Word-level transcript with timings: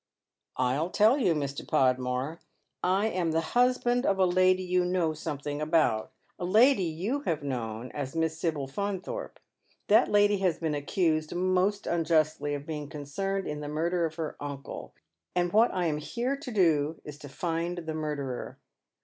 "I'll 0.57 0.89
tell 0.89 1.19
you, 1.19 1.35
Mr. 1.35 1.63
Podmore. 1.63 2.39
I 2.81 3.05
am 3.09 3.33
the 3.33 3.41
husband 3.53 4.03
of 4.03 4.17
a 4.17 4.25
lady 4.25 4.63
you 4.63 4.83
know 4.83 5.13
something 5.13 5.61
about; 5.61 6.11
a 6.39 6.43
lady 6.43 6.81
you 6.85 7.19
have 7.27 7.43
known 7.43 7.91
as 7.91 8.15
Miss 8.15 8.39
Sibyl 8.39 8.67
Faunthorpe. 8.67 9.37
Tliat 9.87 10.07
lady 10.07 10.39
has 10.39 10.57
been 10.57 10.73
accused 10.73 11.35
most 11.35 11.85
unjustly 11.85 12.55
of 12.55 12.65
being 12.65 12.89
concerned 12.89 13.45
in 13.47 13.59
the 13.59 13.67
murder 13.69 14.07
of 14.07 14.15
her 14.15 14.35
uncle, 14.39 14.95
and 15.35 15.53
what 15.53 15.71
I 15.71 15.85
am 15.85 15.99
here 15.99 16.35
to 16.35 16.49
do 16.51 16.99
is 17.03 17.19
to 17.19 17.29
find 17.29 17.77
the 17.77 17.93
murderer." 17.93 18.57